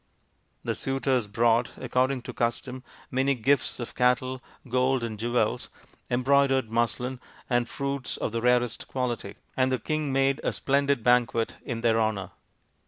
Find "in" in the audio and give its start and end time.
11.63-11.81